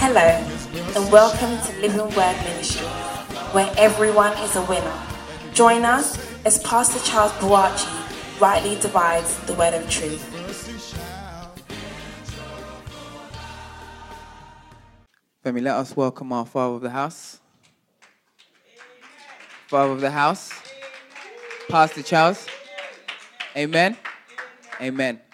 [0.00, 0.26] Hello,
[0.96, 2.84] and welcome to Living Word Ministry,
[3.52, 5.00] where everyone is a winner.
[5.54, 10.24] Join us as Pastor Charles Buachi rightly divides the word of truth.
[15.44, 17.38] Family, let us welcome our Father of the house.
[19.68, 20.50] Father of the house,
[21.68, 22.48] Pastor Charles.
[23.56, 23.96] Amen.
[24.80, 25.20] Amen.
[25.20, 25.27] Amen.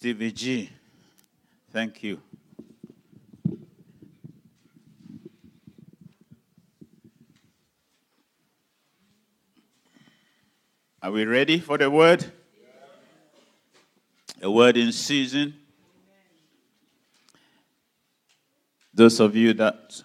[0.00, 0.70] Stevie G,
[1.72, 2.20] thank you.
[11.02, 12.24] Are we ready for the word?
[14.40, 15.54] A word in season.
[18.94, 20.00] Those of you that,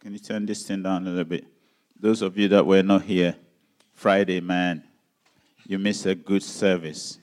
[0.00, 1.44] can you turn this thing down a little bit?
[2.00, 3.36] Those of you that were not here
[3.92, 4.82] Friday, man,
[5.66, 7.18] you missed a good service.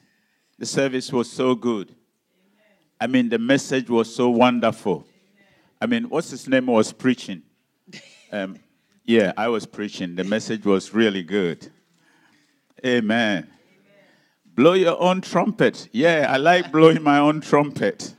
[0.61, 1.95] The service was so good.
[2.99, 5.07] I mean, the message was so wonderful.
[5.81, 7.41] I mean, what's his name was preaching?
[8.31, 8.59] Um,
[9.03, 10.13] yeah, I was preaching.
[10.13, 11.71] The message was really good.
[12.85, 13.47] Amen.
[14.53, 15.89] Blow your own trumpet.
[15.93, 18.13] Yeah, I like blowing my own trumpet.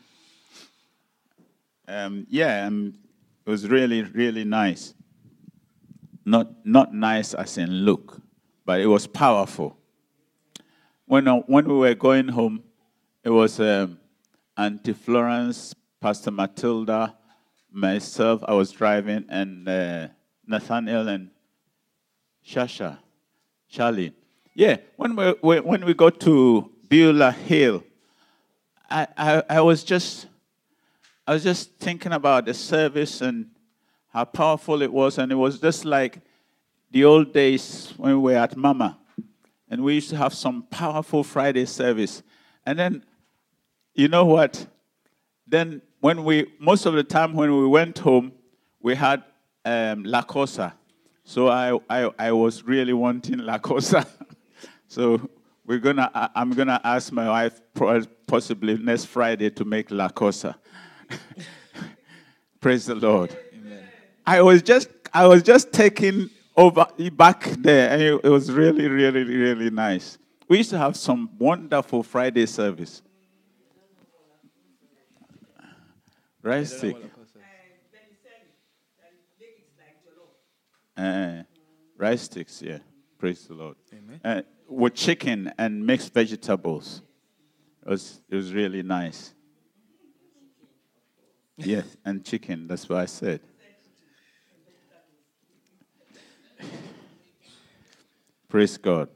[1.86, 2.94] Um, yeah, um,
[3.46, 4.94] it was really, really nice.
[6.24, 8.20] Not, not nice as in look,
[8.64, 9.78] but it was powerful.
[11.12, 12.62] When, uh, when we were going home,
[13.22, 13.98] it was um,
[14.56, 17.14] Auntie Florence, Pastor Matilda,
[17.70, 20.08] myself, I was driving, and uh,
[20.46, 21.28] Nathaniel and
[22.42, 22.96] Shasha,
[23.68, 24.14] Charlie.
[24.54, 27.84] Yeah, when we, when we got to Beulah Hill,
[28.88, 30.28] I, I, I was just
[31.26, 33.50] I was just thinking about the service and
[34.14, 36.20] how powerful it was, and it was just like
[36.90, 38.96] the old days when we were at Mama,
[39.72, 42.22] and we used to have some powerful Friday service.
[42.66, 43.06] And then,
[43.94, 44.66] you know what?
[45.46, 48.32] Then when we most of the time when we went home,
[48.82, 49.24] we had
[49.64, 50.74] um, La Cosa.
[51.24, 54.06] So I, I, I was really wanting La Cosa.
[54.88, 55.30] so
[55.64, 57.58] we're gonna I'm gonna ask my wife
[58.26, 60.54] possibly next Friday to make La Cosa.
[62.60, 63.34] Praise the Lord.
[64.26, 68.88] I was just I was just taking over back there, and it, it was really,
[68.88, 70.18] really, really nice.
[70.48, 73.02] We used to have some wonderful Friday service.
[76.42, 76.96] Rice stick.
[80.96, 81.42] Uh,
[81.96, 82.78] rice sticks, yeah.
[83.18, 83.76] Praise the Lord.
[84.24, 87.02] Uh, with chicken and mixed vegetables.
[87.84, 89.32] It was, it was really nice.
[91.56, 93.40] Yes, and chicken, that's what I said.
[98.48, 99.08] Praise God.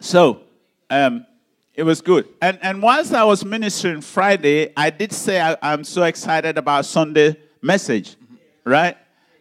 [0.00, 0.42] So,
[0.90, 1.26] um,
[1.74, 2.28] it was good.
[2.40, 6.84] And, and whilst I was ministering Friday, I did say I, I'm so excited about
[6.84, 8.16] Sunday message,
[8.64, 8.96] right?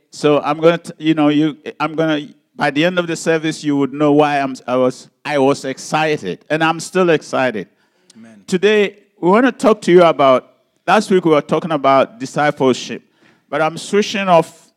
[0.09, 2.29] So I'm gonna, t- you know, you, I'm gonna.
[2.55, 5.65] By the end of the service, you would know why I'm, I was, I was
[5.65, 7.67] excited, and I'm still excited.
[8.45, 10.51] Today, we want to talk to you about.
[10.85, 13.03] Last week we were talking about discipleship,
[13.49, 14.71] but I'm switching off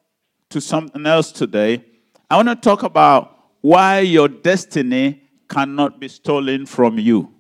[0.51, 1.85] to something else today.
[2.29, 7.33] I want to talk about why your destiny cannot be stolen from you.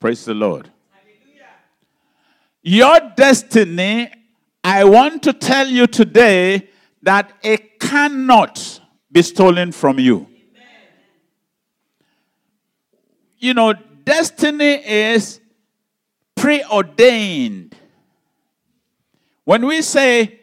[0.00, 0.70] Praise the Lord.
[2.62, 4.10] Your destiny,
[4.64, 6.68] I want to tell you today
[7.02, 8.80] that it cannot
[9.12, 10.26] be stolen from you.
[13.38, 13.74] You know,
[14.04, 15.40] destiny is
[16.34, 17.76] preordained.
[19.44, 20.40] When we say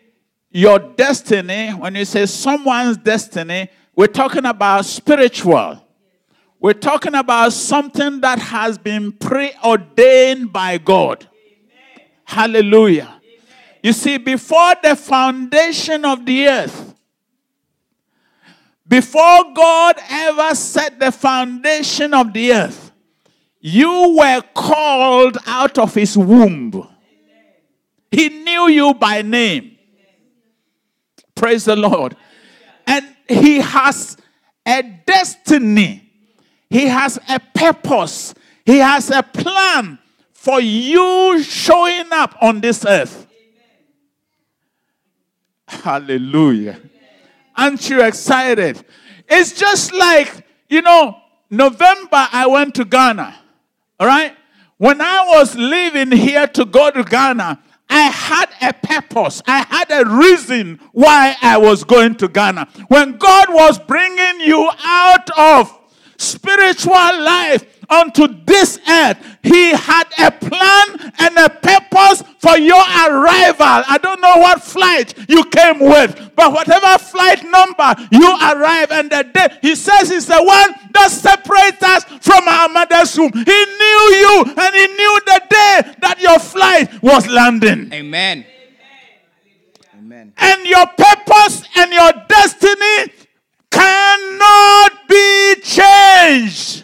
[0.54, 5.84] your destiny, when you say someone's destiny, we're talking about spiritual.
[6.60, 11.28] We're talking about something that has been preordained by God.
[12.24, 13.20] Hallelujah.
[13.82, 16.96] You see, before the foundation of the earth,
[18.88, 22.92] before God ever set the foundation of the earth,
[23.60, 26.88] you were called out of his womb.
[28.12, 29.73] He knew you by name.
[31.44, 32.16] Praise the Lord.
[32.88, 34.16] And he has
[34.66, 36.10] a destiny,
[36.70, 38.34] he has a purpose,
[38.66, 40.00] he has a plan
[40.32, 43.28] for you showing up on this earth.
[45.68, 46.80] Hallelujah.
[47.58, 48.82] Aren't you excited?
[49.28, 51.18] It's just like, you know,
[51.50, 53.36] November I went to Ghana.
[54.00, 54.34] All right?
[54.78, 57.62] When I was leaving here to go to Ghana,
[57.94, 59.44] I had a purpose.
[59.46, 62.68] I had a reason why I was going to Ghana.
[62.88, 65.80] When God was bringing you out of
[66.18, 73.84] spiritual life onto this earth, He had a plan and a purpose for your arrival.
[73.88, 79.10] I don't know what flight you came with, but whatever flight number you arrive and
[79.10, 83.32] the day He says He's the one that separates us from our mother's womb.
[83.34, 87.92] He knew you and He knew the day that your flight was landing.
[87.94, 88.46] Amen.
[89.98, 90.34] Amen.
[90.38, 93.14] And your purpose and your destiny
[93.72, 96.84] cannot be changed.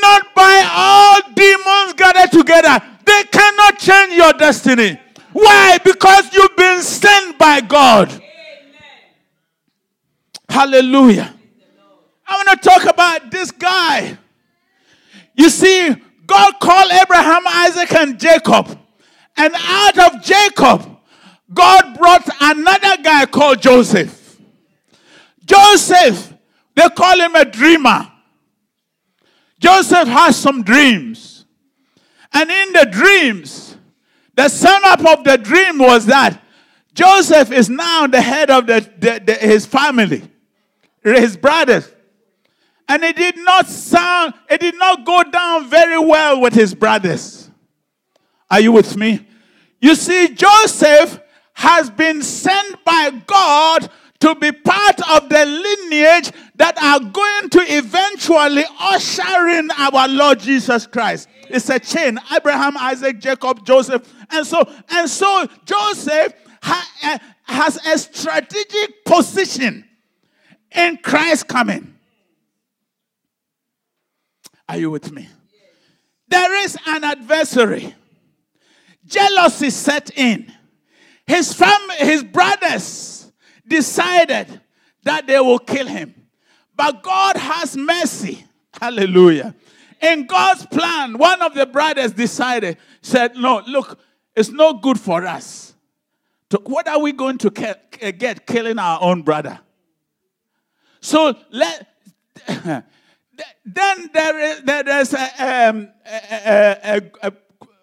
[0.00, 2.82] Not by all demons gathered together.
[3.04, 5.00] They cannot change your destiny.
[5.32, 5.78] Why?
[5.84, 8.22] Because you've been sent by God.
[10.48, 11.34] Hallelujah.
[12.26, 14.18] I want to talk about this guy.
[15.34, 15.94] You see,
[16.26, 18.78] God called Abraham, Isaac, and Jacob.
[19.36, 20.98] And out of Jacob,
[21.52, 24.40] God brought another guy called Joseph.
[25.44, 26.32] Joseph,
[26.74, 28.10] they call him a dreamer.
[29.58, 31.44] Joseph has some dreams.
[32.32, 33.76] And in the dreams,
[34.34, 36.42] the sum up of the dream was that
[36.92, 40.22] Joseph is now the head of the, the, the, his family,
[41.02, 41.90] his brothers.
[42.88, 47.50] And it did not sound, it did not go down very well with his brothers.
[48.50, 49.26] Are you with me?
[49.80, 51.20] You see, Joseph
[51.54, 57.60] has been sent by God to be part of the lineage that are going to
[57.76, 61.28] eventually usher in our Lord Jesus Christ.
[61.48, 64.12] It's a chain Abraham, Isaac, Jacob, Joseph.
[64.30, 66.32] And so, and so Joseph
[66.62, 69.84] ha, uh, has a strategic position
[70.74, 71.94] in Christ coming.
[74.68, 75.28] Are you with me?
[76.28, 77.94] There is an adversary.
[79.04, 80.52] Jealousy set in.
[81.26, 83.30] His family, his brothers
[83.68, 84.60] decided
[85.04, 86.25] that they will kill him.
[86.76, 88.44] But God has mercy.
[88.80, 89.54] Hallelujah.
[90.00, 93.98] In God's plan, one of the brothers decided, said, No, look,
[94.34, 95.74] it's not good for us.
[96.64, 99.58] What are we going to get killing our own brother?
[101.00, 101.88] So let
[103.64, 107.32] then there is there's a, um, a, a,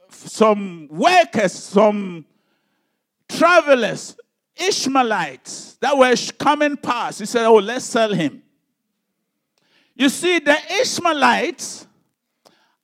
[0.09, 2.25] some workers, some
[3.27, 4.15] travelers,
[4.55, 7.19] Ishmaelites that were coming past.
[7.19, 8.42] He said, "Oh, let's sell him."
[9.95, 11.87] You see, the Ishmaelites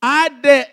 [0.01, 0.67] are the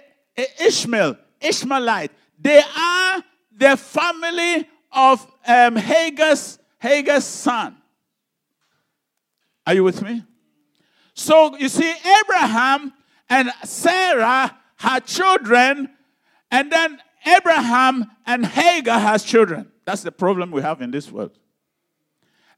[0.60, 2.12] Ishmael, Ishmaelite.
[2.38, 3.24] They are
[3.56, 7.76] the family of um, Hagar's, Hagar's son.
[9.66, 10.22] Are you with me?
[11.14, 12.92] So you see, Abraham
[13.28, 15.88] and Sarah had children,
[16.50, 19.72] and then Abraham and Hagar has children.
[19.84, 21.38] That's the problem we have in this world.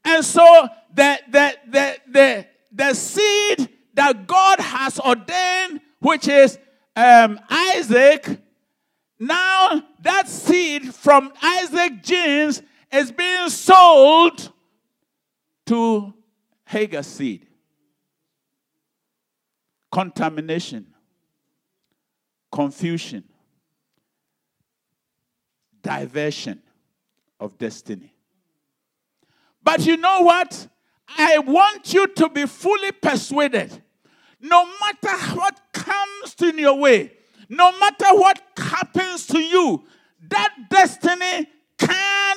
[0.04, 6.58] And so the, the, the, the, the seed that God has ordained, which is
[6.94, 8.40] um, Isaac,
[9.18, 12.62] now that seed from Isaac genes
[12.92, 14.52] is being sold
[15.66, 16.14] to
[16.64, 17.48] Hagar's seed
[19.90, 20.86] contamination,
[22.52, 23.24] confusion,
[25.82, 26.60] diversion
[27.40, 28.14] of destiny.
[29.62, 30.68] But you know what?
[31.16, 33.82] I want you to be fully persuaded.
[34.40, 37.12] No matter what comes in your way,
[37.48, 39.84] no matter what happens to you,
[40.28, 41.48] that destiny
[41.78, 42.36] can,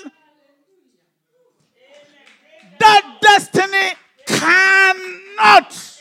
[2.80, 3.94] that destiny
[4.26, 5.92] cannot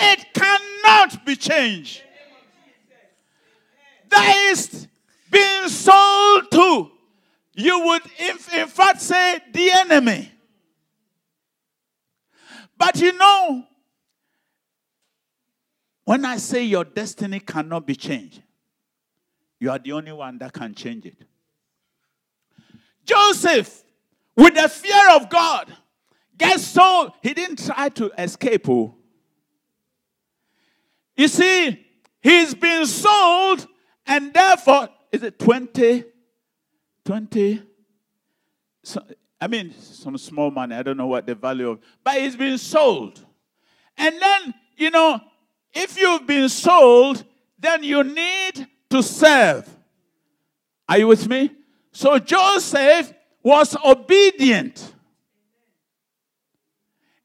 [0.00, 2.02] it cannot be changed.
[4.08, 4.88] That is
[5.30, 6.90] being sold to.
[7.54, 10.32] You would, in fact, say the enemy.
[12.80, 13.66] But you know,
[16.06, 18.42] when I say your destiny cannot be changed,
[19.60, 21.18] you are the only one that can change it.
[23.04, 23.84] Joseph,
[24.34, 25.70] with the fear of God,
[26.38, 27.12] gets sold.
[27.22, 28.66] He didn't try to escape.
[28.66, 28.94] Oh.
[31.14, 31.86] You see,
[32.22, 33.68] he's been sold,
[34.06, 36.04] and therefore, is it 20?
[37.04, 37.62] 20?
[38.82, 39.02] So,
[39.40, 40.74] I mean, some small money.
[40.74, 43.24] I don't know what the value of, but it's been sold.
[43.96, 45.20] And then, you know,
[45.72, 47.24] if you've been sold,
[47.58, 49.68] then you need to serve.
[50.88, 51.50] Are you with me?
[51.92, 54.92] So Joseph was obedient.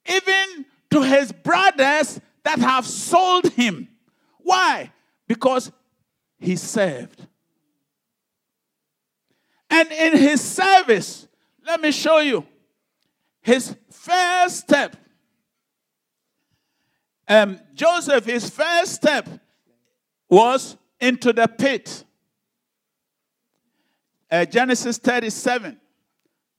[0.05, 3.89] Even to his brothers that have sold him.
[4.39, 4.91] Why?
[5.27, 5.71] Because
[6.37, 7.25] he served.
[9.69, 11.27] And in his service,
[11.65, 12.45] let me show you
[13.41, 14.95] his first step.
[17.27, 19.27] Um, Joseph, his first step
[20.29, 22.03] was into the pit.
[24.29, 25.79] Uh, Genesis 37,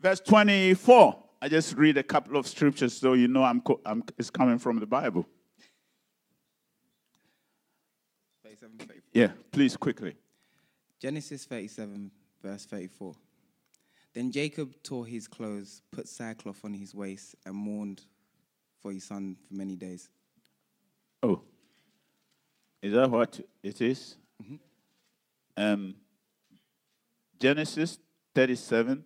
[0.00, 1.22] verse 24.
[1.42, 4.58] I just read a couple of scriptures so you know I'm, co- I'm it's coming
[4.58, 5.26] from the Bible.
[9.12, 10.14] Yeah, please quickly.
[11.00, 12.10] Genesis 37,
[12.42, 13.14] verse 34.
[14.16, 18.00] Then Jacob tore his clothes, put sackcloth on his waist, and mourned
[18.80, 20.08] for his son for many days.
[21.22, 21.42] Oh,
[22.80, 24.16] is that what it is?
[25.54, 25.96] Um,
[27.38, 27.98] Genesis
[28.34, 29.04] 37,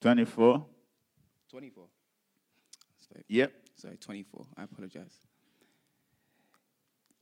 [0.00, 0.66] 24.
[1.50, 1.88] 24.
[3.00, 3.52] Sorry, Yep.
[3.74, 4.46] sorry, 24.
[4.56, 5.26] I apologize.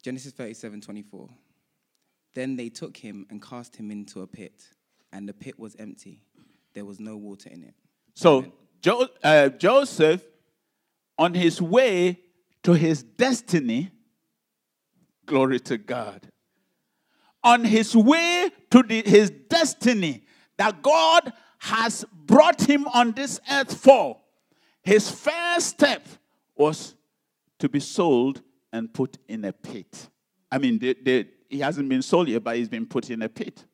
[0.02, 1.30] Genesis 37, 24.
[2.34, 4.75] Then they took him and cast him into a pit,
[5.16, 6.23] and the pit was empty.
[6.75, 7.75] There was no water in it.
[8.12, 10.23] So jo- uh, Joseph,
[11.16, 12.20] on his way
[12.62, 13.90] to his destiny,
[15.25, 16.28] glory to God,
[17.42, 20.25] on his way to the, his destiny
[20.58, 24.18] that God has brought him on this earth for,
[24.82, 26.06] his first step
[26.54, 26.94] was
[27.58, 30.11] to be sold and put in a pit.
[30.52, 33.30] I mean, they, they, he hasn't been sold yet, but he's been put in a
[33.30, 33.64] pit.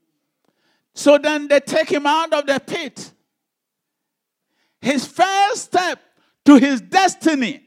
[0.94, 3.12] So then they take him out of the pit
[4.82, 6.00] his first step
[6.44, 7.62] to his destiny.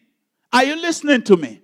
[0.54, 1.62] Are you listening to me?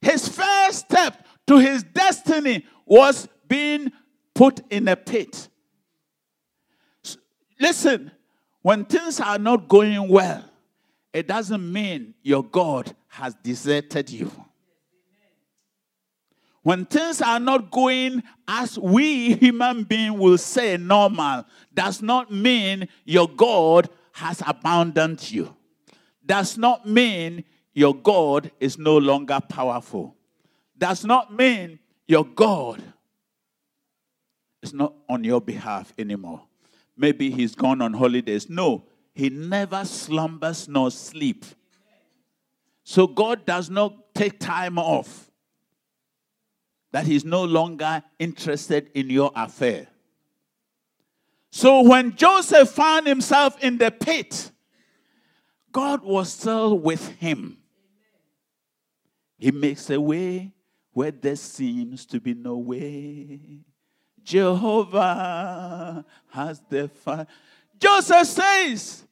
[0.00, 3.90] His first step to his destiny was being
[4.34, 5.48] put in a pit.
[7.60, 8.12] Listen,
[8.62, 10.44] when things are not going well,
[11.12, 14.30] it doesn't mean your God has deserted you.
[16.64, 21.44] When things are not going as we human beings will say normal,
[21.74, 25.54] does not mean your God has abandoned you.
[26.24, 27.44] Does not mean
[27.74, 30.16] your God is no longer powerful.
[30.76, 32.82] Does not mean your God
[34.62, 36.44] is not on your behalf anymore.
[36.96, 38.48] Maybe he's gone on holidays.
[38.48, 41.44] No, he never slumbers nor sleep.
[42.84, 45.23] So God does not take time off
[46.94, 49.88] that he's no longer interested in your affair.
[51.50, 54.52] So when Joseph found himself in the pit,
[55.72, 57.58] God was still with him.
[59.36, 60.52] He makes a way
[60.92, 63.64] where there seems to be no way.
[64.22, 67.26] Jehovah has the fire.
[67.76, 69.04] Joseph says,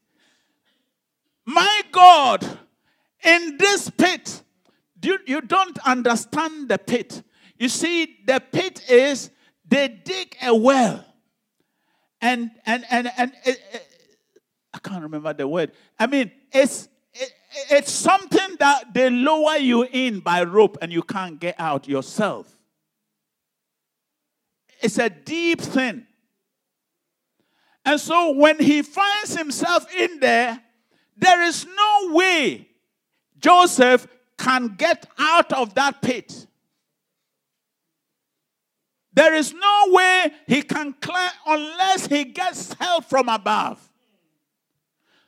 [1.44, 2.46] My God,
[3.24, 4.40] in this pit,
[5.02, 7.24] you, you don't understand the pit.
[7.62, 9.30] You see, the pit is
[9.68, 11.04] they dig a well,
[12.20, 13.88] and and and and it, it-
[14.74, 15.70] I can't remember the word.
[15.96, 17.32] I mean, it's it,
[17.70, 22.52] it's something that they lower you in by rope, and you can't get out yourself.
[24.80, 26.04] It's a deep thing.
[27.84, 30.60] And so when he finds himself in there,
[31.16, 32.66] there is no way
[33.38, 36.48] Joseph can get out of that pit.
[39.22, 40.96] There is no way he can
[41.46, 43.78] unless he gets help from above.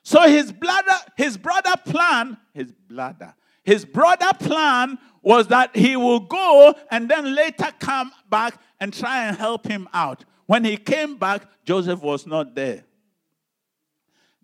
[0.03, 6.19] So his brother, his brother plan, his brother, his brother plan was that he will
[6.19, 10.25] go and then later come back and try and help him out.
[10.47, 12.83] When he came back, Joseph was not there.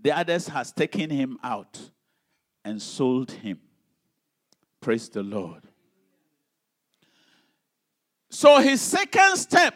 [0.00, 1.90] The others has taken him out
[2.64, 3.58] and sold him.
[4.80, 5.69] Praise the Lord.
[8.30, 9.74] So his second step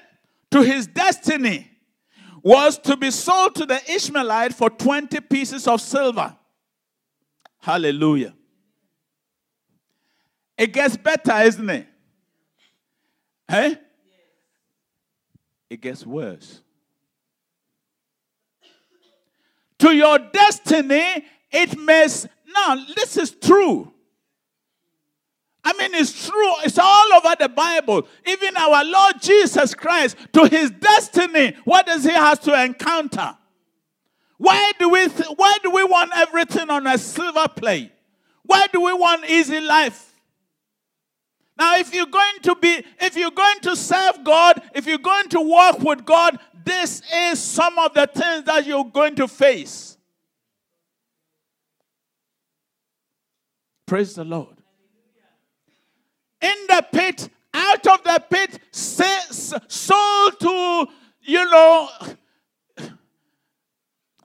[0.53, 1.69] to his destiny
[2.43, 6.37] was to be sold to the Ishmaelite for 20 pieces of silver.
[7.59, 8.35] Hallelujah.
[10.57, 11.89] It gets better, isn't it?
[13.49, 13.77] Hey?
[15.69, 16.61] It gets worse.
[19.79, 22.07] To your destiny, it may.
[22.55, 23.94] Now, this is true.
[25.65, 26.53] I mean, it's true.
[26.63, 28.07] It's all over the Bible.
[28.27, 33.37] Even our Lord Jesus Christ, to his destiny, what does he have to encounter?
[34.37, 37.93] Why do we th- why do we want everything on a silver plate?
[38.43, 40.11] Why do we want easy life?
[41.57, 45.29] Now, if you're going to be, if you're going to serve God, if you're going
[45.31, 49.97] to walk with God, this is some of the things that you're going to face.
[53.87, 54.54] Praise the Lord
[56.45, 60.87] in the pit, out of the pit, sold to,
[61.23, 61.89] you know,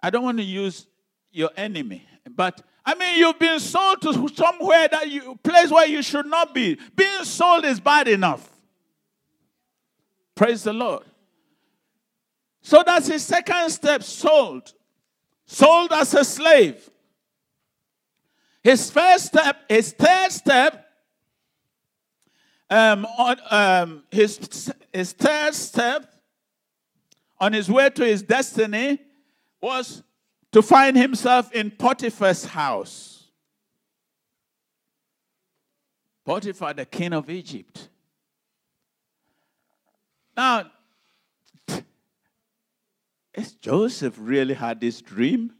[0.01, 0.87] I don't want to use
[1.31, 6.01] your enemy, but I mean, you've been sold to somewhere that you place where you
[6.01, 6.77] should not be.
[6.95, 8.49] Being sold is bad enough.
[10.35, 11.03] Praise the Lord.
[12.61, 14.73] So that's his second step sold.
[15.45, 16.89] Sold as a slave.
[18.63, 20.88] His first step, his third step,
[22.69, 26.13] um, on, um, his, his third step
[27.39, 28.99] on his way to his destiny
[29.61, 30.03] was
[30.51, 33.27] to find himself in Potiphar's house.
[36.25, 37.89] Potiphar, the king of Egypt.
[40.37, 40.69] Now,
[43.33, 45.53] is Joseph really had this dream?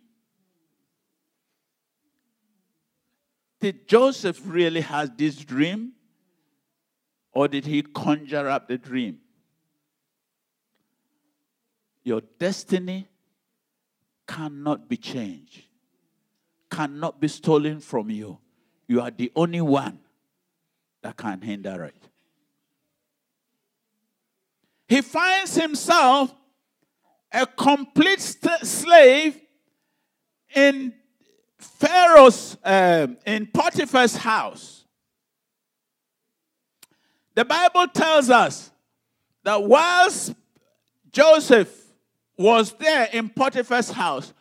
[3.60, 5.94] Did Joseph really have this dream?
[7.32, 9.20] Or did he conjure up the dream?
[12.04, 13.08] Your destiny
[14.28, 15.64] cannot be changed,
[16.70, 18.40] cannot be stolen from you.
[18.88, 20.00] You are the only one
[21.02, 22.10] that can hinder it.
[24.88, 26.34] He finds himself
[27.32, 29.40] a complete st- slave
[30.56, 30.94] in
[31.60, 34.79] Pharaoh's, uh, in Potiphar's house.
[37.40, 38.70] The Bible tells us
[39.46, 40.36] that whilst
[41.10, 41.74] Joseph
[42.38, 44.34] was there in Potiphar's house,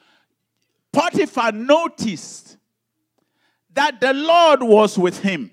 [0.92, 2.56] Potiphar noticed
[3.72, 5.52] that the Lord was with him.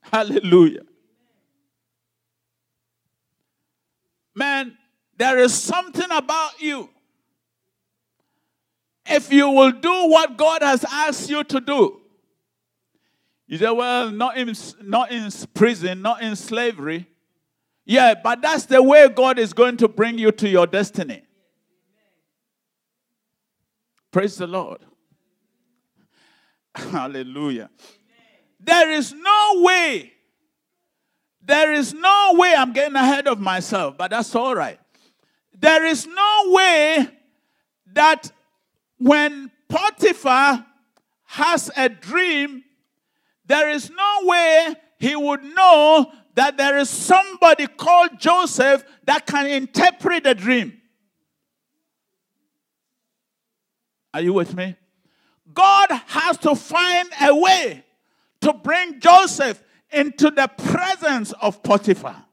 [0.00, 0.82] Hallelujah.
[4.34, 4.76] Man,
[5.16, 6.90] there is something about you.
[9.06, 12.00] If you will do what God has asked you to do,
[13.48, 17.08] you say, well, not in, not in prison, not in slavery.
[17.86, 21.22] Yeah, but that's the way God is going to bring you to your destiny.
[24.12, 24.80] Praise the Lord.
[26.74, 27.70] Hallelujah.
[28.60, 30.12] There is no way,
[31.40, 34.78] there is no way I'm getting ahead of myself, but that's all right.
[35.58, 37.08] There is no way
[37.94, 38.30] that
[38.98, 40.66] when Potiphar
[41.24, 42.64] has a dream,
[43.48, 49.46] there is no way he would know that there is somebody called Joseph that can
[49.46, 50.80] interpret the dream.
[54.14, 54.76] Are you with me?
[55.52, 57.84] God has to find a way
[58.42, 62.24] to bring Joseph into the presence of Potiphar.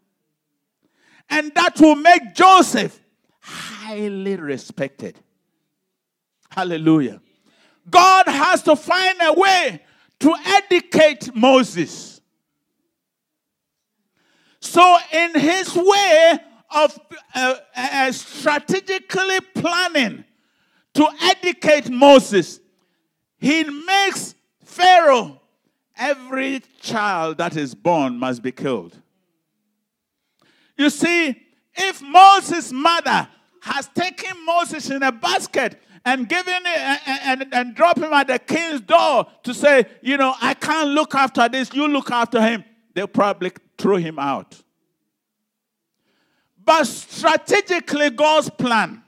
[1.29, 2.99] And that will make Joseph
[3.39, 5.17] highly respected.
[6.49, 7.21] Hallelujah.
[7.89, 9.81] God has to find a way
[10.19, 12.21] to educate Moses.
[14.59, 16.39] So, in his way
[16.71, 16.99] of
[17.33, 20.25] uh, uh, strategically planning
[20.95, 22.59] to educate Moses,
[23.37, 25.41] he makes Pharaoh
[25.97, 28.99] every child that is born must be killed.
[30.77, 31.35] You see,
[31.75, 33.27] if Moses' mother
[33.61, 38.27] has taken Moses in a basket and given it and, and, and drop him at
[38.27, 42.39] the king's door to say, you know, I can't look after this, you look after
[42.39, 42.63] him,
[42.93, 44.61] they'll probably throw him out.
[46.63, 49.03] But strategically, God's plan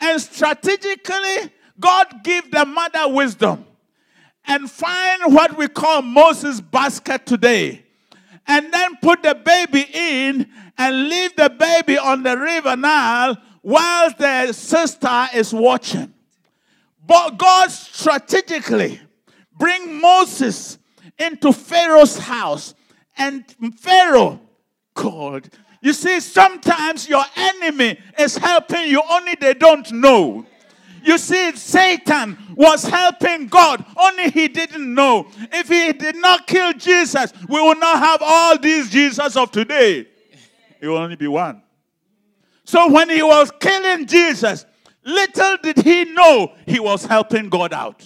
[0.00, 3.64] and strategically, God give the mother wisdom
[4.46, 7.84] and find what we call Moses' basket today.
[8.46, 14.10] And then put the baby in and leave the baby on the river Nile while
[14.10, 16.12] the sister is watching.
[17.06, 19.00] But God strategically
[19.56, 20.78] bring Moses
[21.18, 22.74] into Pharaoh's house
[23.16, 23.44] and
[23.78, 24.40] Pharaoh
[24.94, 25.48] called
[25.80, 30.44] you see, sometimes your enemy is helping you, only they don't know.
[31.04, 35.28] You see, Satan was helping God, only he didn't know.
[35.52, 40.06] If he did not kill Jesus, we will not have all these Jesus of today.
[40.80, 41.62] It will only be one.
[42.68, 44.66] So when he was killing Jesus,
[45.02, 48.04] little did he know he was helping God out.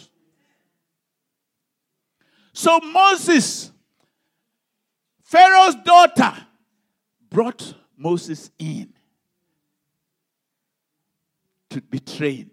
[2.53, 3.73] So Moses,
[5.25, 6.33] Pharaoh's daughter,
[7.29, 8.93] brought Moses in
[11.71, 12.53] to be trained,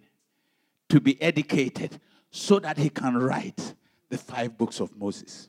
[0.90, 3.76] to be educated, so that he can write
[4.10, 5.48] the five books of Moses.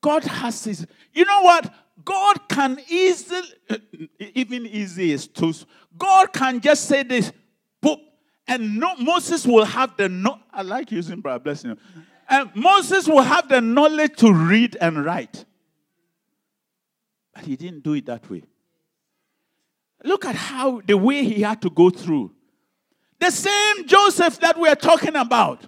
[0.00, 1.72] God has his, you know what?
[2.04, 3.76] God can easily, uh,
[4.18, 5.52] even easy is too,
[5.96, 7.32] God can just say this,
[7.82, 7.98] boop,
[8.48, 11.76] and no, Moses will have the, no, I like using Bible, blessing
[12.28, 15.44] and Moses will have the knowledge to read and write.
[17.34, 18.44] But he didn't do it that way.
[20.04, 22.32] Look at how the way he had to go through.
[23.20, 25.66] The same Joseph that we're talking about.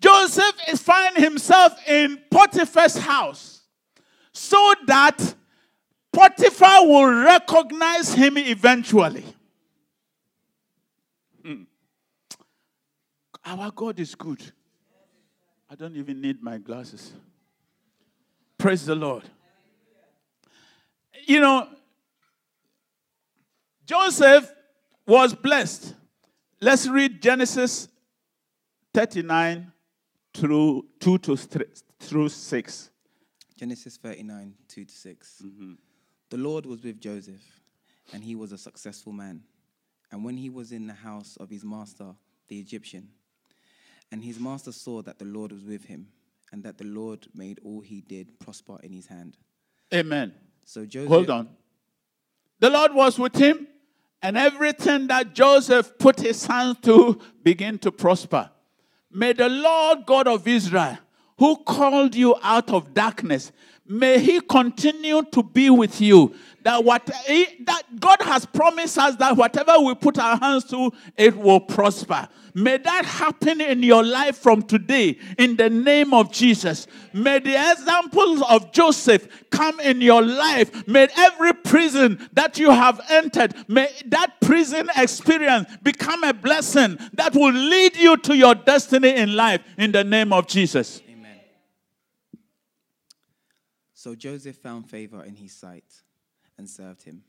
[0.00, 3.55] Joseph is finding himself in Potiphar's house
[4.36, 5.34] so that
[6.12, 9.24] Potiphar will recognize him eventually.
[11.42, 11.62] Hmm.
[13.44, 14.42] Our God is good.
[15.70, 17.12] I don't even need my glasses.
[18.58, 19.24] Praise the Lord.
[21.26, 21.68] You know,
[23.86, 24.52] Joseph
[25.06, 25.94] was blessed.
[26.60, 27.88] Let's read Genesis
[28.92, 29.72] 39
[30.34, 31.64] through 2 to 3,
[32.00, 32.90] through 6.
[33.58, 35.42] Genesis 39, 2 to 6.
[35.44, 35.72] Mm-hmm.
[36.28, 37.60] The Lord was with Joseph,
[38.12, 39.42] and he was a successful man.
[40.12, 42.14] And when he was in the house of his master,
[42.48, 43.08] the Egyptian,
[44.12, 46.08] and his master saw that the Lord was with him,
[46.52, 49.36] and that the Lord made all he did prosper in his hand.
[49.92, 50.34] Amen.
[50.64, 51.08] So Joseph.
[51.08, 51.48] Hold on.
[52.58, 53.66] The Lord was with him,
[54.22, 58.50] and everything that Joseph put his hands to began to prosper.
[59.10, 60.98] May the Lord God of Israel,
[61.38, 63.52] who called you out of darkness,
[63.86, 66.34] may he continue to be with you.
[66.62, 70.90] That what he, that God has promised us that whatever we put our hands to,
[71.16, 72.28] it will prosper.
[72.56, 76.86] May that happen in your life from today in the name of Jesus.
[77.12, 80.88] May the examples of Joseph come in your life.
[80.88, 87.34] May every prison that you have entered, may that prison experience become a blessing that
[87.34, 91.02] will lead you to your destiny in life in the name of Jesus.
[91.06, 91.38] Amen.
[94.06, 96.02] So Joseph found favor in his sight
[96.56, 97.24] and served him.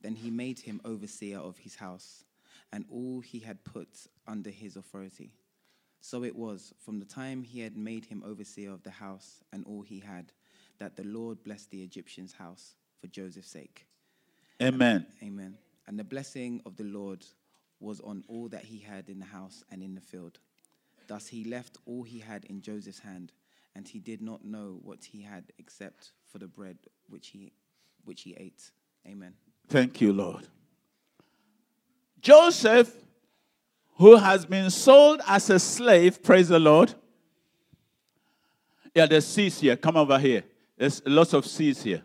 [0.00, 2.22] Then he made him overseer of his house
[2.72, 3.88] and all he had put
[4.24, 5.32] under his authority.
[6.00, 9.64] So it was from the time he had made him overseer of the house and
[9.66, 10.30] all he had
[10.78, 13.84] that the Lord blessed the Egyptian's house for Joseph's sake.
[14.62, 15.06] Amen.
[15.20, 15.58] Amen.
[15.88, 17.26] And the blessing of the Lord
[17.80, 20.38] was on all that he had in the house and in the field.
[21.08, 23.32] Thus he left all he had in Joseph's hand,
[23.74, 27.52] and he did not know what he had except for the bread which he
[28.04, 28.70] which he ate.
[29.06, 29.34] Amen.
[29.68, 30.46] Thank you, Lord.
[32.20, 32.94] Joseph,
[33.96, 36.94] who has been sold as a slave, praise the Lord.
[38.94, 39.76] Yeah, there's seeds here.
[39.76, 40.44] Come over here.
[40.76, 42.02] There's lots of seeds here.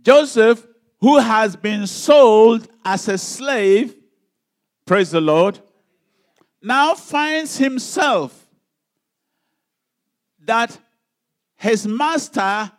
[0.00, 0.66] Joseph,
[1.00, 3.94] who has been sold as a slave,
[4.84, 5.60] praise the Lord,
[6.62, 8.46] now finds himself
[10.44, 10.78] that
[11.56, 12.70] his master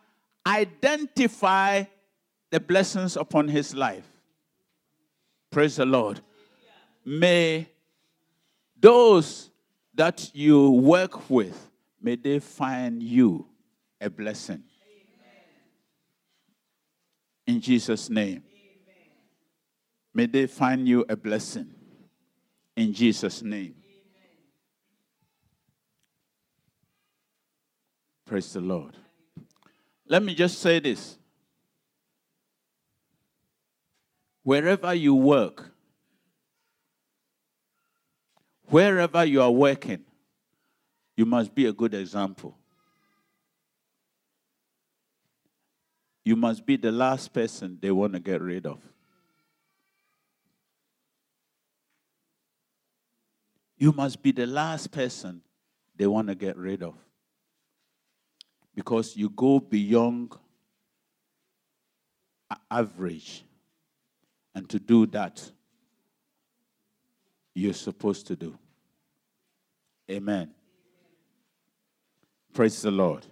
[0.45, 1.83] identify
[2.49, 4.07] the blessings upon his life.
[5.49, 6.21] Praise the Lord.
[7.05, 7.67] May
[8.79, 9.49] those
[9.93, 11.69] that you work with,
[12.01, 13.45] may they find you
[13.99, 14.63] a blessing.
[17.45, 18.43] In Jesus' name.
[20.13, 21.72] May they find you a blessing.
[22.75, 23.75] In Jesus' name.
[28.25, 28.97] Praise the Lord.
[30.07, 31.17] Let me just say this.
[34.43, 35.71] Wherever you work,
[38.65, 40.03] wherever you are working,
[41.15, 42.57] you must be a good example.
[46.25, 48.81] You must be the last person they want to get rid of.
[53.77, 55.41] You must be the last person
[55.95, 56.95] they want to get rid of.
[58.75, 60.33] Because you go beyond
[62.69, 63.43] average.
[64.55, 65.51] And to do that,
[67.55, 68.57] you're supposed to do.
[70.09, 70.51] Amen.
[72.53, 73.25] Praise the Lord.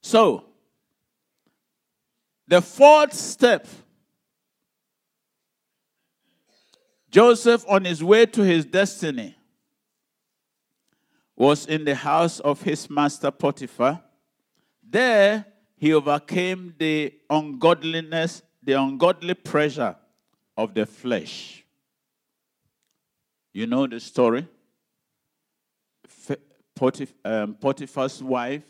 [0.00, 0.46] So,
[2.48, 3.66] the fourth step
[7.10, 9.36] Joseph, on his way to his destiny,
[11.36, 14.00] was in the house of his master Potiphar.
[14.88, 15.44] There,
[15.76, 19.96] he overcame the ungodliness, the ungodly pressure
[20.56, 21.64] of the flesh.
[23.52, 24.46] You know the story?
[27.24, 28.62] Um, Potiphar's wife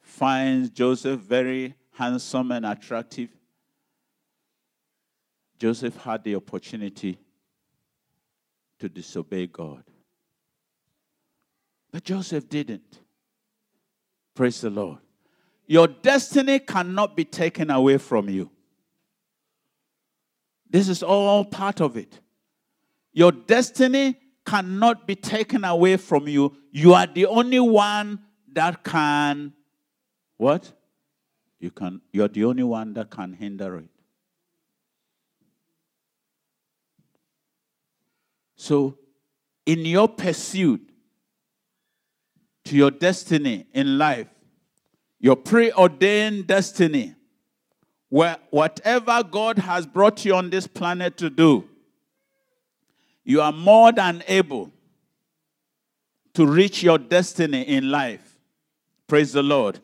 [0.00, 3.30] finds Joseph very handsome and attractive.
[5.58, 7.18] Joseph had the opportunity
[8.80, 9.82] to disobey God.
[11.90, 13.00] But Joseph didn't.
[14.34, 14.98] Praise the Lord.
[15.66, 18.50] Your destiny cannot be taken away from you.
[20.70, 22.20] This is all part of it.
[23.12, 26.56] Your destiny cannot be taken away from you.
[26.70, 28.20] You are the only one
[28.52, 29.52] that can
[30.36, 30.72] what?
[31.60, 33.90] you can, you're the only one that can hinder it.
[38.58, 38.98] So,
[39.64, 40.80] in your pursuit
[42.64, 44.26] to your destiny in life,
[45.20, 47.14] your preordained destiny,
[48.08, 51.68] where whatever God has brought you on this planet to do,
[53.24, 54.72] you are more than able
[56.34, 58.40] to reach your destiny in life.
[59.06, 59.78] Praise the Lord.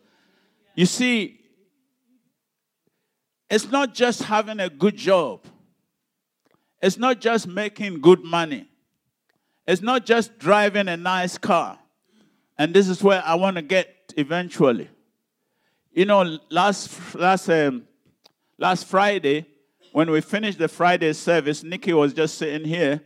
[0.75, 1.41] You see,
[3.49, 5.47] it's not just having a good job.
[6.85, 8.69] It's not just making good money.
[9.67, 11.79] It's not just driving a nice car.
[12.59, 14.91] And this is where I want to get eventually.
[15.95, 17.85] You know, last last um,
[18.59, 19.47] last Friday,
[19.93, 23.01] when we finished the Friday service, Nikki was just sitting here,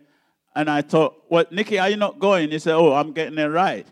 [0.57, 3.49] and I thought, "Well, Nikki, are you not going?" He said, "Oh, I'm getting a
[3.49, 3.87] ride."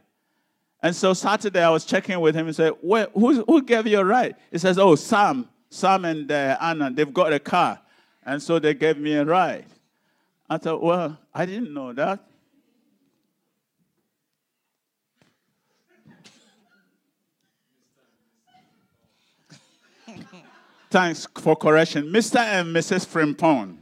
[0.83, 4.01] And so Saturday, I was checking with him and said, Where, who, who gave you
[4.01, 4.35] a ride?
[4.51, 7.81] He says, Oh, Sam, Sam and uh, Anna, they've got a car.
[8.25, 9.65] And so they gave me a ride.
[10.49, 12.21] I thought, well, I didn't know that.
[20.91, 22.05] Thanks for correction.
[22.05, 22.39] Mr.
[22.39, 23.05] and Mrs.
[23.07, 23.79] Frimpong.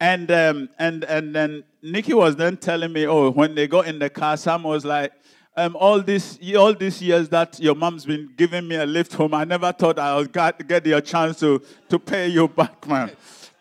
[0.00, 3.98] And um, and and then Nikki was then telling me, oh, when they got in
[3.98, 5.12] the car, Sam was like,
[5.56, 9.34] um, all this all these years that your mom's been giving me a lift home,
[9.34, 13.10] I never thought I would get, get your chance to to pay you back, man.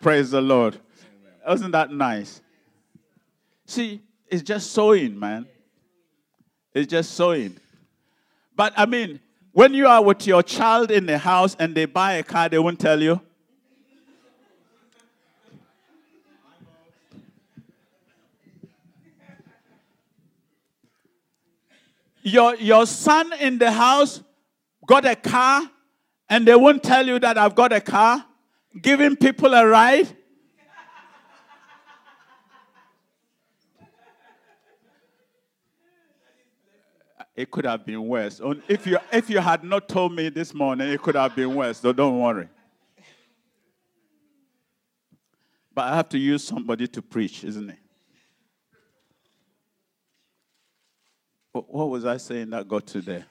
[0.01, 0.79] Praise the Lord.
[1.45, 2.41] Wasn't that nice?
[3.65, 5.45] See, it's just sowing, man.
[6.73, 7.57] It's just sowing.
[8.55, 9.19] But I mean,
[9.51, 12.59] when you are with your child in the house and they buy a car, they
[12.59, 13.19] won't tell you.
[22.21, 24.21] Your, your son in the house
[24.85, 25.69] got a car
[26.29, 28.23] and they won't tell you that I've got a car,
[28.81, 30.07] giving people a ride.
[37.35, 38.41] It could have been worse.
[38.67, 41.79] If you, if you had not told me this morning, it could have been worse,
[41.79, 42.49] so don't worry.
[45.73, 47.77] But I have to use somebody to preach, isn't it?
[51.53, 53.25] What was I saying that got to there?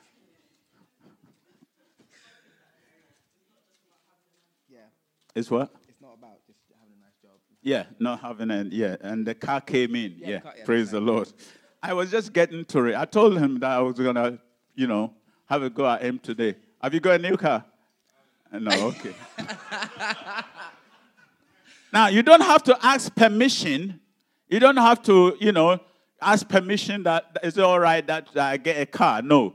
[4.70, 4.79] Yeah.
[5.38, 5.70] It's what?
[5.88, 7.38] It's not about just having a nice job.
[7.62, 10.16] Yeah, not having a yeah, and the car came in.
[10.18, 11.33] Yeah, Yeah, car- yeah, praise the Lord.
[11.81, 12.96] I was just getting to it.
[12.96, 14.40] I told him that I was gonna,
[14.74, 15.14] you know,
[15.46, 16.57] have a go at him today.
[16.83, 17.64] Have you got a new car?
[18.53, 19.14] Uh, No, okay.
[21.92, 24.01] now you don't have to ask permission.
[24.48, 25.79] You don't have to, you know,
[26.20, 29.22] ask permission that that it's all right that I get a car.
[29.22, 29.55] No,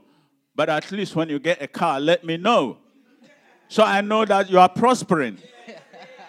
[0.55, 2.77] but at least when you get a car, let me know,
[3.67, 5.39] so I know that you are prospering.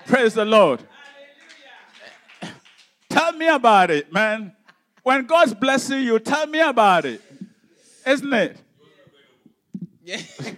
[0.07, 0.81] Praise the Lord.
[3.09, 4.53] Tell me about it, man.
[5.03, 7.23] When God's blessing you, tell me about it.
[8.07, 8.57] Isn't it?
[10.05, 10.21] Yeah.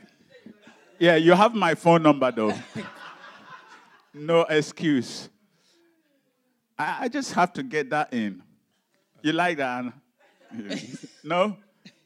[0.98, 2.54] Yeah, you have my phone number though.
[4.14, 5.28] No excuse.
[6.78, 8.42] I, I just have to get that in.
[9.22, 9.94] You like that, Anna?
[10.56, 10.76] Yeah.
[11.24, 11.58] No?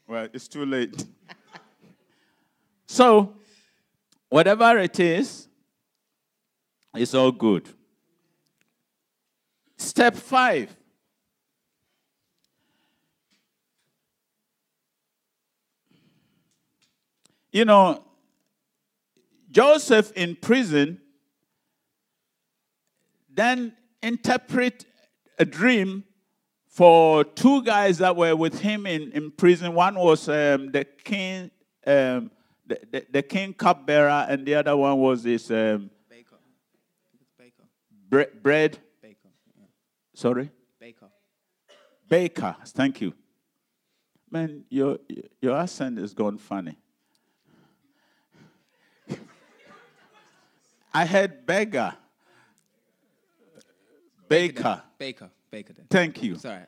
[0.07, 1.05] Well, it's too late.
[2.85, 3.35] So,
[4.27, 5.47] whatever it is,
[6.95, 7.69] it's all good.
[9.77, 10.75] Step five.
[17.51, 18.03] You know,
[19.51, 21.01] Joseph in prison
[23.33, 23.73] then
[24.03, 24.85] interpret
[25.39, 26.03] a dream
[26.67, 29.73] for two guys that were with him in, in prison.
[29.73, 31.51] One was um, the king,
[31.85, 32.31] um,
[32.65, 35.89] the, the, the king cupbearer, and the other one was this um.
[38.11, 38.77] Bre- bread.
[39.01, 39.29] Baker.
[39.57, 39.65] Yeah.
[40.13, 41.07] Sorry, Baker.
[42.07, 42.55] baker.
[42.67, 43.13] Thank you.
[44.29, 44.99] Man, your
[45.41, 46.77] your accent is gone funny.
[50.93, 51.95] I heard beggar.
[54.27, 54.81] Baker.
[54.97, 55.29] Baker.
[55.49, 55.73] Baker.
[55.73, 55.85] Then.
[55.89, 56.35] Thank you.
[56.35, 56.63] Sorry.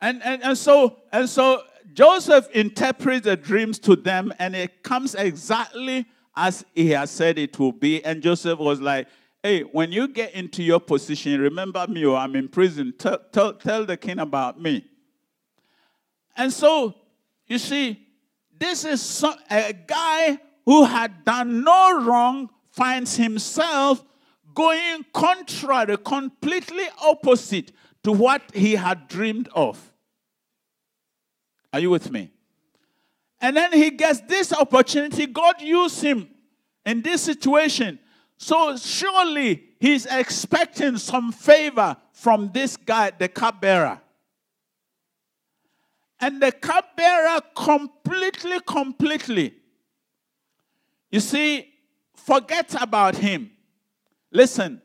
[0.00, 5.14] And, and, and so and so Joseph interprets the dreams to them, and it comes
[5.14, 8.04] exactly as he has said it will be.
[8.04, 9.08] And Joseph was like,
[9.42, 12.92] Hey, when you get into your position, remember me, or I'm in prison.
[12.98, 14.84] Tell, tell, tell the king about me.
[16.36, 16.94] And so,
[17.46, 18.06] you see,
[18.58, 24.04] this is so, a guy who had done no wrong finds himself
[24.54, 27.70] going contrary, completely opposite
[28.02, 29.92] to what he had dreamed of.
[31.72, 32.32] Are you with me?
[33.40, 35.26] And then he gets this opportunity.
[35.26, 36.28] God used him
[36.84, 38.00] in this situation.
[38.38, 44.00] So surely he's expecting some favor from this guy, the cupbearer.
[46.20, 49.54] And the cupbearer completely, completely,
[51.10, 51.68] you see,
[52.14, 53.50] forget about him.
[54.30, 54.82] Listen,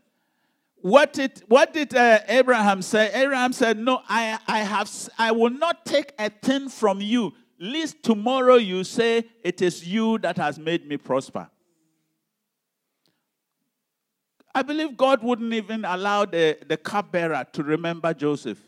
[0.82, 3.12] what did what did uh, Abraham say?
[3.14, 7.34] Abraham said, "No, I I have I will not take a thing from you.
[7.60, 11.50] Least tomorrow you say it is you that has made me prosper."
[14.56, 18.60] I believe God wouldn't even allow the, the cupbearer to remember Joseph.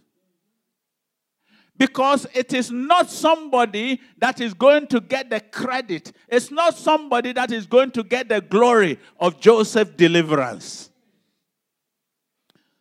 [1.78, 6.14] Because it is not somebody that is going to get the credit.
[6.30, 10.90] It's not somebody that is going to get the glory of Joseph's deliverance.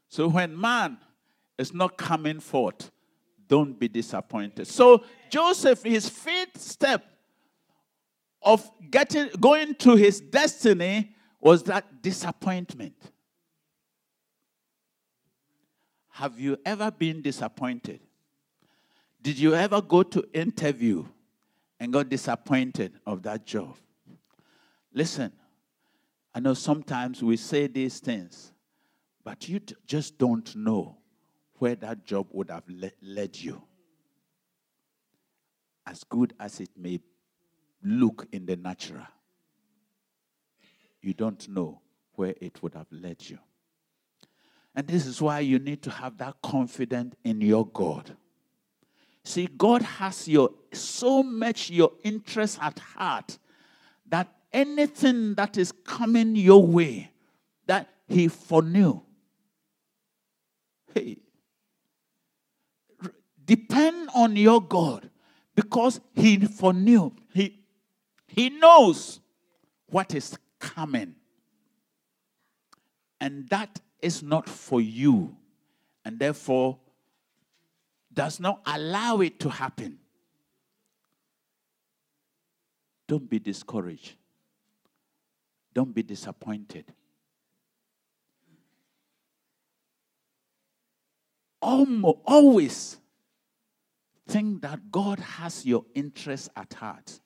[0.09, 0.99] So when man
[1.59, 2.93] is not coming forth,
[3.49, 4.69] don't be disappointed.
[4.69, 7.05] So Joseph, his fifth step
[8.41, 11.14] of getting going to his destiny
[11.45, 12.97] was that disappointment.
[16.09, 18.01] Have you ever been disappointed?
[19.21, 21.05] Did you ever go to interview
[21.79, 23.77] and got disappointed of that job?
[24.95, 25.33] Listen,
[26.35, 28.51] I know sometimes we say these things,
[29.23, 30.97] but you t- just don't know
[31.59, 33.63] where that job would have le- led you.
[35.87, 37.01] As good as it may
[37.83, 39.07] look in the natural,
[41.05, 41.81] you don't know
[42.15, 43.39] where it would have led you.
[44.75, 48.17] And this is why you need to have that confidence in your God.
[49.25, 53.39] See, God has your so much your interest at heart
[54.09, 57.11] that anything that is coming your way,
[57.67, 59.01] that He foreknew.
[60.93, 61.19] Hey,
[63.45, 65.09] depend on your God
[65.55, 67.13] because He foreknew.
[67.33, 67.61] He
[68.27, 69.21] He knows
[69.87, 71.15] what is coming,
[73.21, 75.37] and that is not for you,
[76.05, 76.79] and therefore
[78.13, 79.99] does not allow it to happen.
[83.07, 84.15] Don't be discouraged.
[85.75, 86.85] Don't be disappointed.
[91.61, 92.97] Almost, always
[94.29, 97.21] think that God has your interests at heart.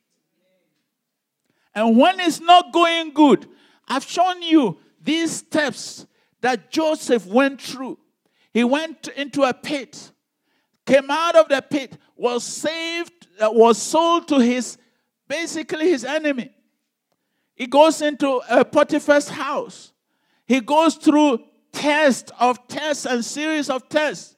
[1.74, 3.46] And when it's not going good,
[3.86, 6.06] I've shown you these steps
[6.40, 7.98] that Joseph went through.
[8.52, 10.12] He went into a pit,
[10.86, 14.78] came out of the pit, was saved, uh, was sold to his
[15.28, 16.50] basically his enemy.
[17.54, 19.92] He goes into a Potiphar's house.
[20.46, 21.40] He goes through
[21.72, 24.36] tests of tests and series of tests.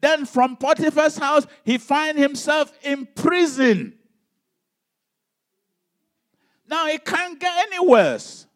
[0.00, 3.98] Then from Potiphar's house, he finds himself in prison.
[6.68, 8.46] Now it can't get any worse.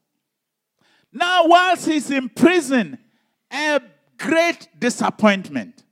[1.12, 2.98] Now, whilst he's in prison,
[3.52, 3.80] a
[4.18, 5.84] great disappointment.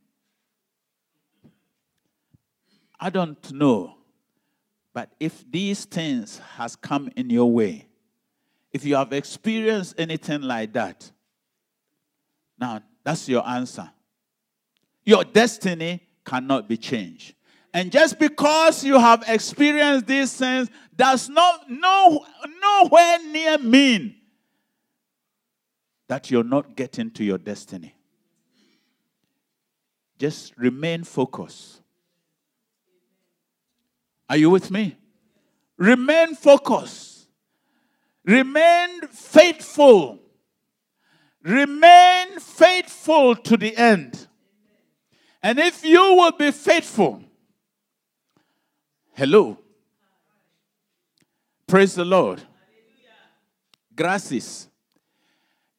[2.99, 3.95] I don't know,
[4.93, 7.89] but if these things has come in your way,
[8.73, 11.11] if you have experienced anything like that,
[12.59, 13.91] now that's your answer.
[15.05, 17.36] Your destiny cannot be changed.
[17.77, 22.25] And just because you have experienced these things does not no,
[22.63, 24.15] nowhere near mean
[26.09, 27.95] that you're not getting to your destiny.
[30.19, 31.83] Just remain focused.
[34.31, 34.97] Are you with me?
[35.77, 37.29] Remain focused.
[38.25, 40.19] Remain faithful.
[41.43, 44.29] Remain faithful to the end.
[45.43, 47.23] And if you will be faithful,
[49.17, 49.59] hello.
[51.67, 52.43] Praise the Lord.
[53.95, 54.69] Gracias.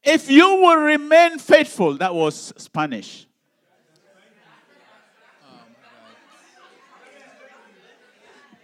[0.04, 3.28] If you will remain faithful, that was Spanish.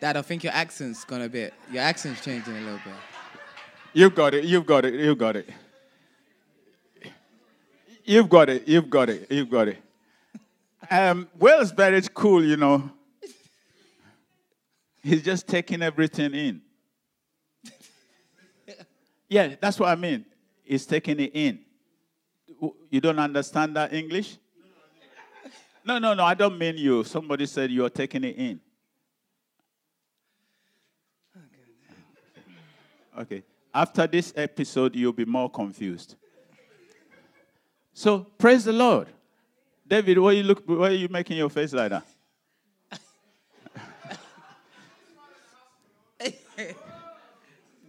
[0.01, 1.53] Dad, I think your accent's gone a bit.
[1.71, 2.93] Your accent's changing a little bit.
[3.93, 4.43] You've got it.
[4.43, 4.95] You've got it.
[4.95, 5.49] You've got it.
[8.03, 8.67] You've got it.
[8.67, 9.32] You've got it.
[9.32, 9.78] You've got it.
[10.91, 12.91] Um, Will's very cool, you know.
[15.03, 16.61] He's just taking everything in.
[19.29, 20.25] Yeah, that's what I mean.
[20.63, 21.59] He's taking it in.
[22.91, 24.37] You don't understand that English?
[25.83, 27.03] No, no, no, I don't mean you.
[27.03, 28.59] Somebody said you're taking it in.
[33.17, 33.43] Okay.
[33.73, 36.15] After this episode, you'll be more confused.
[37.93, 39.07] So praise the Lord.
[39.87, 42.05] David, why you look why are you making your face like that?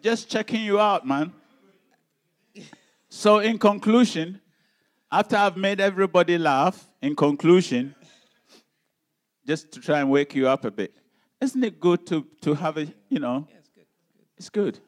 [0.04, 1.32] just checking you out, man.
[3.08, 4.38] So, in conclusion,
[5.10, 7.94] after I've made everybody laugh, in conclusion,
[9.46, 10.94] just to try and wake you up a bit,
[11.40, 13.86] isn't it good to, to have a, you know, yeah, it's, good.
[14.36, 14.78] it's good.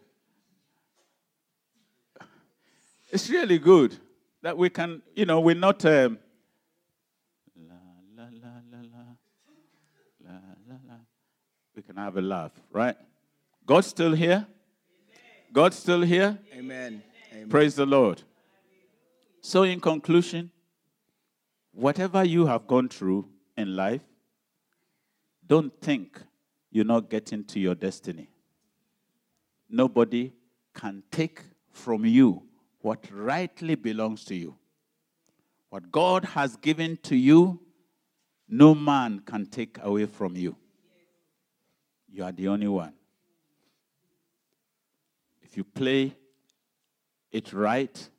[3.10, 3.96] It's really good
[4.42, 5.82] that we can, you know, we're not.
[5.86, 6.18] Um,
[7.56, 7.76] la,
[8.18, 8.28] la,
[10.86, 10.96] la,
[11.74, 12.96] we can have a laugh, right?
[13.64, 14.46] God's still here.
[15.57, 16.38] God's still here.
[16.54, 17.02] Amen.
[17.32, 17.48] Amen.
[17.48, 18.20] Praise the Lord.
[19.40, 20.50] So, in conclusion,
[21.72, 23.26] whatever you have gone through
[23.57, 24.02] in life,
[25.46, 26.20] don't think
[26.70, 28.28] you're not getting to your destiny.
[29.70, 30.34] Nobody
[30.74, 31.40] can take
[31.72, 32.42] from you
[32.82, 34.59] what rightly belongs to you.
[35.70, 37.61] What God has given to you,
[38.46, 40.54] no man can take away from you.
[42.12, 42.92] You are the only one.
[45.57, 46.14] If you play
[47.32, 48.11] it right,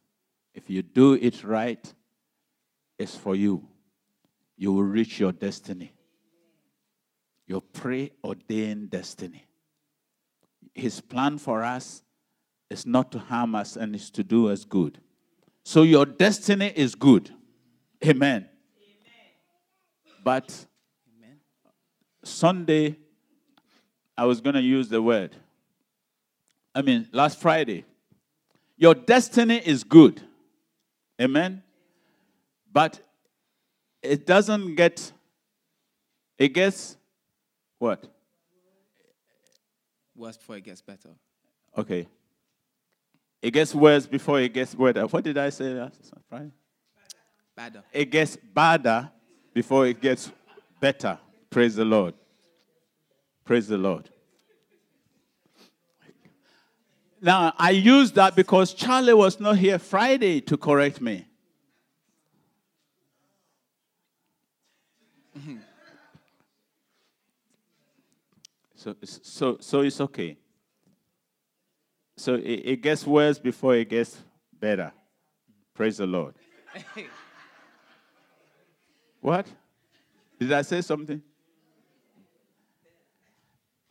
[0.56, 1.94] if you do it right,
[2.98, 3.68] it's for you.
[4.58, 5.94] You will reach your destiny,
[7.46, 9.46] your preordained destiny.
[10.74, 12.02] His plan for us
[12.72, 14.98] is not to harm us and is to do us good.
[15.64, 17.30] So your destiny is good.
[18.04, 18.50] Amen.
[20.24, 20.66] But
[21.16, 21.38] Amen.
[22.24, 22.98] Sunday,
[24.18, 25.36] I was going to use the word.
[26.78, 27.86] I mean, last Friday.
[28.78, 30.22] Your destiny is good.
[31.20, 31.64] Amen.
[32.72, 33.00] But
[34.04, 35.12] it doesn't get,
[36.38, 36.96] it gets
[37.80, 38.06] what?
[40.16, 41.10] Worse before it gets better.
[41.76, 42.08] Okay.
[43.42, 45.08] It gets worse before it gets better.
[45.08, 46.52] What did I say last Friday?
[47.56, 47.84] Badder.
[47.92, 49.10] It gets badder
[49.52, 50.32] before it gets
[50.80, 51.18] better.
[51.50, 52.14] Praise the Lord.
[53.46, 54.12] Praise the Lord.
[57.20, 61.26] Now, I use that because Charlie was not here Friday to correct me.
[68.76, 70.38] so, so, so it's okay.
[72.18, 74.18] So it, it gets worse before it gets
[74.60, 74.92] better.
[75.74, 76.36] Praise the Lord.
[79.28, 79.46] What?
[80.40, 81.22] Did I say something?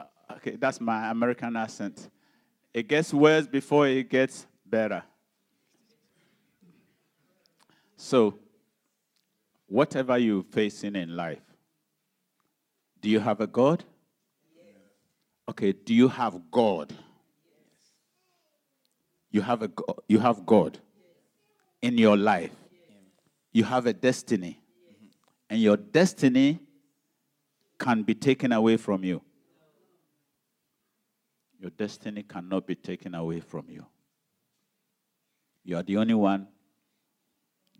[0.00, 0.04] Uh,
[0.36, 2.08] Okay, that's my American accent.
[2.76, 5.02] It gets worse before it gets better.
[7.96, 8.38] So,
[9.66, 11.40] whatever you're facing in life,
[13.00, 13.82] do you have a God?
[15.48, 16.92] Okay, do you have God?
[19.30, 20.78] You have a Go- you have God
[21.80, 22.54] in your life.
[23.52, 24.60] You have a destiny.
[24.60, 25.06] Mm-hmm.
[25.48, 26.58] And your destiny
[27.78, 29.22] can be taken away from you.
[31.66, 33.84] Your destiny cannot be taken away from you.
[35.64, 36.46] You are the only one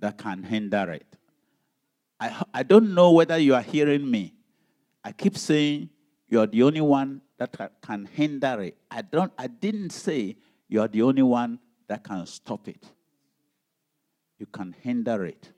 [0.01, 1.07] that can hinder it.
[2.19, 4.35] I, I don't know whether you are hearing me.
[5.05, 5.91] I keep saying
[6.27, 8.77] you are the only one that can hinder it.
[8.91, 12.85] I, don't, I didn't say you are the only one that can stop it.
[14.37, 15.53] You can hinder it.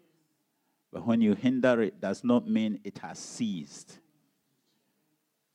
[0.92, 4.00] But when you hinder it, does not mean it has ceased.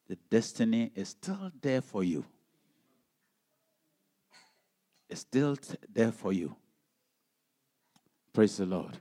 [0.08, 2.26] The destiny is still there for you.
[5.14, 5.56] It's still
[5.94, 6.56] there for you.
[8.34, 8.98] Praise the Lord.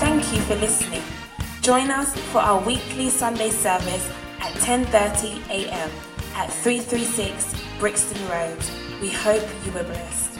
[0.00, 1.00] Thank you for listening.
[1.62, 4.06] Join us for our weekly Sunday service
[4.38, 5.90] at 10:30 a.m.
[6.34, 8.62] at 336 Brixton Road.
[9.00, 10.33] We hope you were blessed.